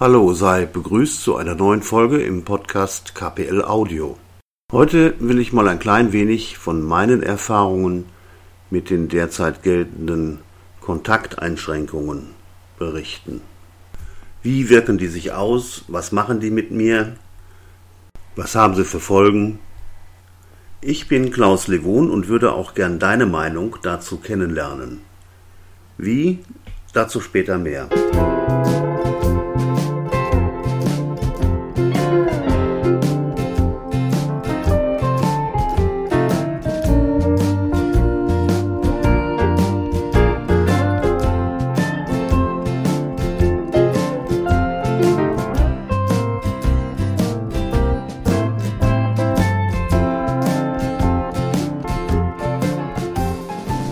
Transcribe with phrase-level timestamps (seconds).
[0.00, 4.16] Hallo, sei begrüßt zu einer neuen Folge im Podcast KPL Audio.
[4.72, 8.06] Heute will ich mal ein klein wenig von meinen Erfahrungen
[8.70, 10.38] mit den derzeit geltenden
[10.80, 12.28] Kontakteinschränkungen
[12.78, 13.42] berichten.
[14.42, 15.84] Wie wirken die sich aus?
[15.88, 17.16] Was machen die mit mir?
[18.36, 19.58] Was haben sie für Folgen?
[20.80, 25.02] Ich bin Klaus Levon und würde auch gern deine Meinung dazu kennenlernen.
[25.98, 26.38] Wie?
[26.94, 27.90] Dazu später mehr.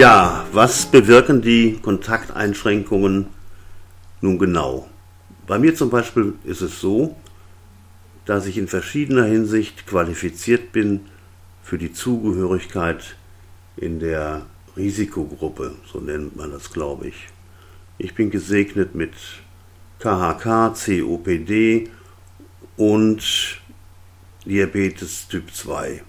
[0.00, 3.26] Ja, was bewirken die Kontakteinschränkungen
[4.22, 4.88] nun genau?
[5.46, 7.16] Bei mir zum Beispiel ist es so,
[8.24, 11.00] dass ich in verschiedener Hinsicht qualifiziert bin
[11.62, 13.14] für die Zugehörigkeit
[13.76, 17.28] in der Risikogruppe, so nennt man das, glaube ich.
[17.98, 19.12] Ich bin gesegnet mit
[19.98, 21.90] KHK, COPD
[22.78, 23.60] und
[24.46, 26.02] Diabetes Typ 2.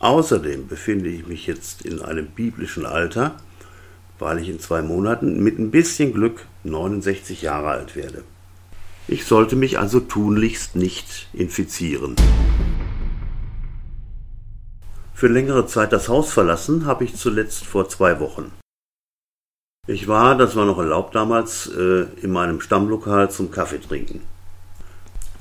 [0.00, 3.34] Außerdem befinde ich mich jetzt in einem biblischen Alter,
[4.18, 8.22] weil ich in zwei Monaten mit ein bisschen Glück 69 Jahre alt werde.
[9.08, 12.14] Ich sollte mich also tunlichst nicht infizieren.
[15.14, 18.52] Für längere Zeit das Haus verlassen habe ich zuletzt vor zwei Wochen.
[19.88, 24.20] Ich war, das war noch erlaubt damals, äh, in meinem Stammlokal zum Kaffee trinken.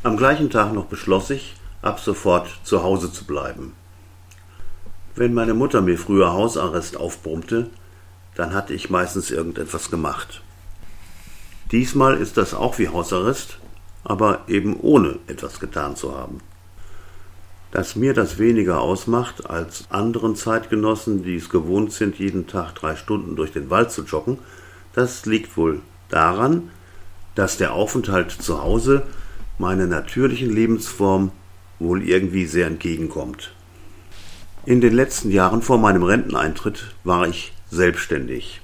[0.02, 3.74] Am gleichen Tag noch beschloss ich, ab sofort zu Hause zu bleiben.
[5.18, 7.72] Wenn meine Mutter mir früher Hausarrest aufbrummte,
[8.36, 10.44] dann hatte ich meistens irgendetwas gemacht.
[11.72, 13.58] Diesmal ist das auch wie Hausarrest,
[14.04, 16.38] aber eben ohne etwas getan zu haben.
[17.72, 22.96] Dass mir das weniger ausmacht als anderen Zeitgenossen, die es gewohnt sind, jeden Tag drei
[22.96, 24.38] Stunden durch den Wald zu joggen,
[24.94, 26.70] das liegt wohl daran,
[27.34, 29.02] dass der Aufenthalt zu Hause
[29.58, 31.32] meiner natürlichen Lebensform
[31.80, 33.57] wohl irgendwie sehr entgegenkommt.
[34.68, 38.60] In den letzten Jahren vor meinem Renteneintritt war ich selbstständig.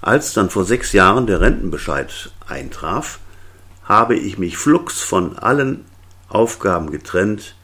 [0.00, 3.20] Als dann vor sechs Jahren der Rentenbescheid eintraf,
[3.84, 5.84] habe ich mich flugs von allen
[6.28, 7.54] Aufgaben getrennt,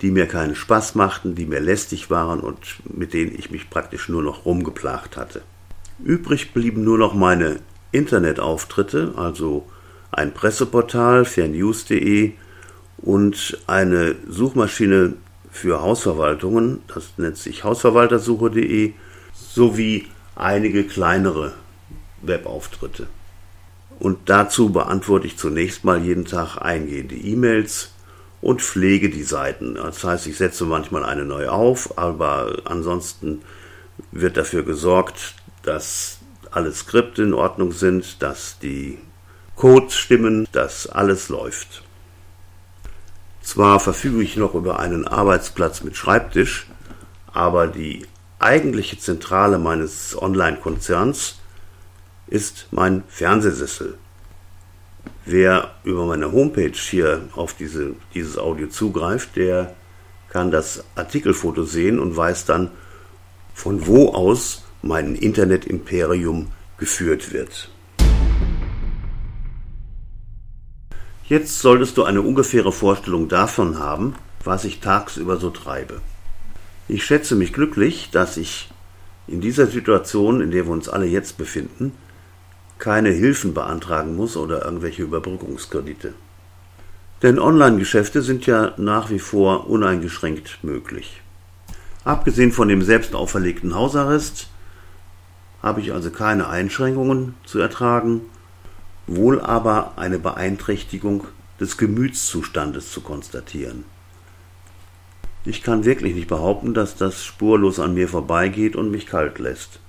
[0.00, 4.08] die mir keinen Spaß machten, die mir lästig waren und mit denen ich mich praktisch
[4.08, 5.42] nur noch rumgeplagt hatte.
[5.98, 7.56] Übrig blieben nur noch meine
[7.90, 9.66] Internetauftritte, also
[10.12, 12.34] ein Presseportal, fairnews.de
[12.98, 15.16] und eine Suchmaschine
[15.50, 18.92] für Hausverwaltungen, das nennt sich hausverwaltersuche.de,
[19.32, 20.06] sowie
[20.36, 21.52] einige kleinere
[22.22, 23.08] Webauftritte.
[23.98, 27.92] Und dazu beantworte ich zunächst mal jeden Tag eingehende E-Mails
[28.40, 29.74] und pflege die Seiten.
[29.74, 33.42] Das heißt, ich setze manchmal eine neue auf, aber ansonsten
[34.12, 36.18] wird dafür gesorgt, dass
[36.50, 38.98] alle Skripte in Ordnung sind, dass die
[39.56, 41.82] Codes stimmen, dass alles läuft.
[43.42, 46.66] Zwar verfüge ich noch über einen Arbeitsplatz mit Schreibtisch,
[47.32, 48.06] aber die
[48.38, 51.38] eigentliche Zentrale meines Online-Konzerns
[52.26, 53.98] ist mein Fernsehsessel.
[55.24, 59.74] Wer über meine Homepage hier auf diese, dieses Audio zugreift, der
[60.30, 62.70] kann das Artikelfoto sehen und weiß dann,
[63.54, 67.70] von wo aus mein Internet-Imperium geführt wird.
[71.30, 76.00] Jetzt solltest du eine ungefähre Vorstellung davon haben, was ich tagsüber so treibe.
[76.88, 78.68] Ich schätze mich glücklich, dass ich
[79.28, 81.92] in dieser Situation, in der wir uns alle jetzt befinden,
[82.80, 86.14] keine Hilfen beantragen muss oder irgendwelche Überbrückungskredite.
[87.22, 91.22] Denn Online-Geschäfte sind ja nach wie vor uneingeschränkt möglich.
[92.02, 94.48] Abgesehen von dem selbst auferlegten Hausarrest
[95.62, 98.22] habe ich also keine Einschränkungen zu ertragen
[99.10, 101.24] wohl aber eine Beeinträchtigung
[101.58, 103.84] des Gemütszustandes zu konstatieren.
[105.44, 109.80] Ich kann wirklich nicht behaupten, dass das spurlos an mir vorbeigeht und mich kalt lässt.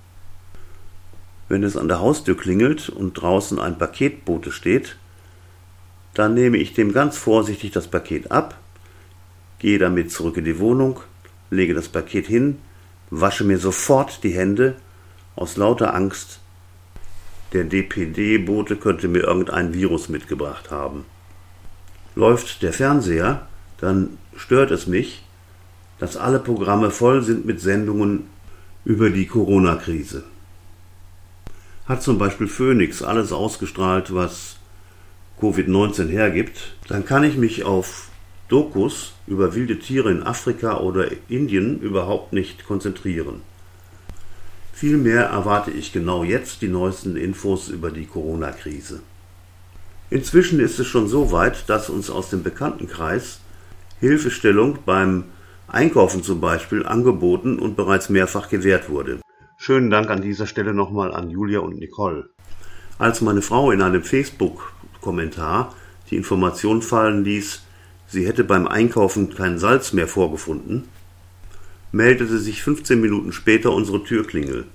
[1.49, 4.97] Wenn es an der Haustür klingelt und draußen ein Paketbote steht,
[6.13, 8.57] dann nehme ich dem ganz vorsichtig das Paket ab,
[9.59, 10.99] gehe damit zurück in die Wohnung,
[11.51, 12.57] lege das Paket hin,
[13.11, 14.75] wasche mir sofort die Hände
[15.35, 16.40] aus lauter Angst,
[17.53, 21.05] der DPD-Bote könnte mir irgendein Virus mitgebracht haben.
[22.15, 23.47] Läuft der Fernseher,
[23.79, 25.23] dann stört es mich,
[25.99, 28.23] dass alle Programme voll sind mit Sendungen
[28.85, 30.23] über die Corona-Krise.
[31.85, 34.57] Hat zum Beispiel Phoenix alles ausgestrahlt, was
[35.39, 38.09] Covid-19 hergibt, dann kann ich mich auf
[38.47, 43.41] Dokus über wilde Tiere in Afrika oder Indien überhaupt nicht konzentrieren.
[44.73, 49.01] Vielmehr erwarte ich genau jetzt die neuesten Infos über die Corona-Krise.
[50.09, 53.39] Inzwischen ist es schon so weit, dass uns aus dem Bekanntenkreis
[53.99, 55.25] Hilfestellung beim
[55.67, 59.21] Einkaufen zum Beispiel angeboten und bereits mehrfach gewährt wurde.
[59.57, 62.29] Schönen Dank an dieser Stelle nochmal an Julia und Nicole.
[62.97, 65.73] Als meine Frau in einem Facebook-Kommentar
[66.09, 67.61] die Information fallen ließ,
[68.07, 70.89] sie hätte beim Einkaufen kein Salz mehr vorgefunden,
[71.91, 74.65] meldete sich 15 Minuten später unsere Türklingel.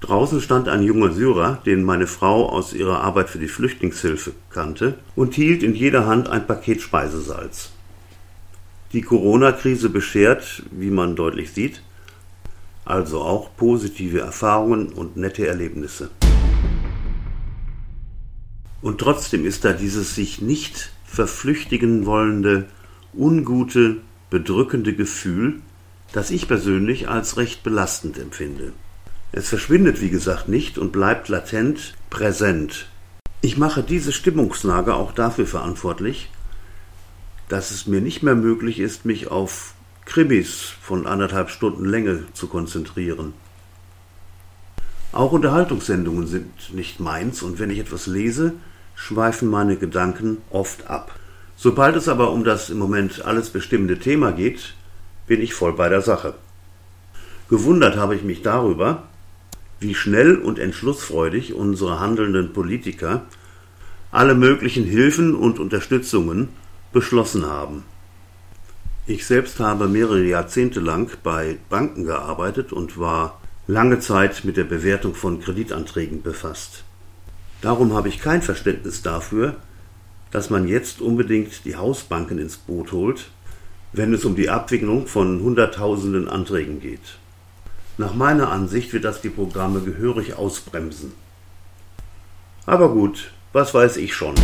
[0.00, 4.98] Draußen stand ein junger Syrer, den meine Frau aus ihrer Arbeit für die Flüchtlingshilfe kannte,
[5.14, 7.72] und hielt in jeder Hand ein Paket Speisesalz.
[8.92, 11.82] Die Corona-Krise beschert, wie man deutlich sieht,
[12.84, 16.10] also auch positive Erfahrungen und nette Erlebnisse.
[18.82, 22.66] Und trotzdem ist da dieses sich nicht verflüchtigen wollende,
[23.12, 23.98] ungute,
[24.30, 25.60] bedrückende Gefühl,
[26.12, 28.72] das ich persönlich als recht belastend empfinde.
[29.32, 32.88] Es verschwindet, wie gesagt, nicht und bleibt latent präsent.
[33.42, 36.30] Ich mache diese Stimmungslage auch dafür verantwortlich,
[37.48, 39.74] dass es mir nicht mehr möglich ist, mich auf
[40.04, 43.32] Krimis von anderthalb Stunden Länge zu konzentrieren.
[45.12, 48.54] Auch Unterhaltungssendungen sind nicht meins und wenn ich etwas lese,
[48.94, 51.18] schweifen meine Gedanken oft ab.
[51.56, 54.74] Sobald es aber um das im Moment alles bestimmende Thema geht,
[55.30, 56.34] bin ich voll bei der Sache.
[57.48, 59.04] Gewundert habe ich mich darüber,
[59.78, 63.22] wie schnell und entschlussfreudig unsere handelnden Politiker
[64.10, 66.48] alle möglichen Hilfen und Unterstützungen
[66.92, 67.84] beschlossen haben.
[69.06, 74.64] Ich selbst habe mehrere Jahrzehnte lang bei Banken gearbeitet und war lange Zeit mit der
[74.64, 76.82] Bewertung von Kreditanträgen befasst.
[77.62, 79.54] Darum habe ich kein Verständnis dafür,
[80.32, 83.30] dass man jetzt unbedingt die Hausbanken ins Boot holt,
[83.92, 87.18] wenn es um die Abwicklung von Hunderttausenden Anträgen geht.
[87.98, 91.12] Nach meiner Ansicht wird das die Programme gehörig ausbremsen.
[92.66, 94.34] Aber gut, was weiß ich schon.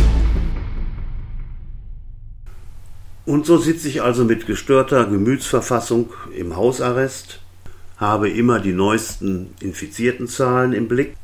[3.25, 7.39] Und so sitze ich also mit gestörter Gemütsverfassung im Hausarrest,
[7.97, 11.17] habe immer die neuesten infizierten Zahlen im Blick,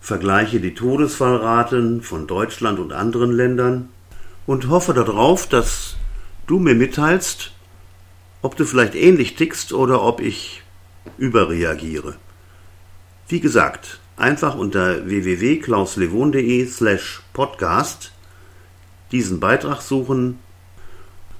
[0.00, 3.88] vergleiche die Todesfallraten von Deutschland und anderen Ländern
[4.46, 5.95] und hoffe darauf, dass
[6.46, 7.52] du mir mitteilst,
[8.42, 10.62] ob du vielleicht ähnlich tickst oder ob ich
[11.18, 12.16] überreagiere.
[13.28, 18.12] Wie gesagt, einfach unter www.klauslevon.de slash podcast
[19.12, 20.38] diesen Beitrag suchen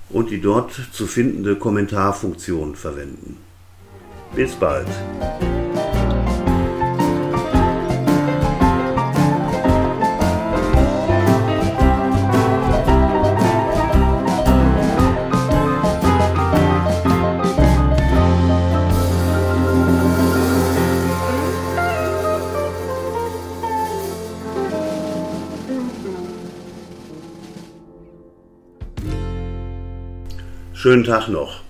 [0.09, 3.39] und die dort zu findende Kommentarfunktion verwenden.
[4.35, 4.89] Bis bald.
[30.87, 31.66] Schönen Tag noch.